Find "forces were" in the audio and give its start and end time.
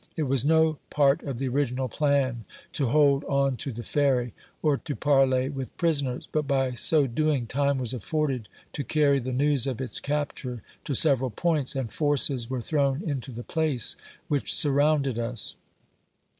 11.93-12.61